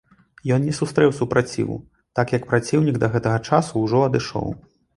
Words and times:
Ён 0.55 0.63
не 0.69 0.71
сустрэў 0.77 1.11
супраціву, 1.19 1.77
так 2.21 2.33
як 2.37 2.49
праціўнік 2.55 2.99
да 3.07 3.13
гэтага 3.17 3.39
часу 3.51 3.73
ўжо 3.87 4.05
адышоў. 4.11 4.53